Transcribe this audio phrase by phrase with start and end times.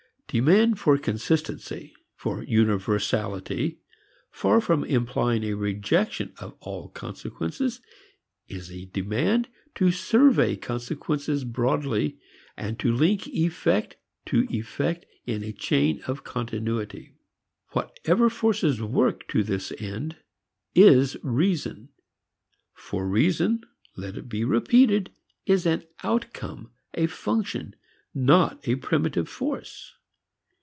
[0.31, 3.81] Demand for consistency, for "universality,"
[4.31, 7.81] far from implying a rejection of all consequences,
[8.47, 12.17] is a demand to survey consequences broadly,
[12.77, 17.11] to link effect to effect in a chain of continuity.
[17.71, 20.15] Whatever force works to this end
[20.73, 21.89] is reason.
[22.73, 23.65] For reason,
[23.97, 25.09] let it be repeated
[25.45, 27.75] is an outcome, a function,
[28.15, 29.95] not a primitive force.